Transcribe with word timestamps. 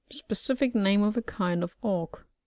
—Specific 0.09 0.73
name 0.73 1.03
of 1.03 1.15
a 1.15 1.21
kind 1.21 1.63
of 1.63 1.75
Auk. 1.83 2.25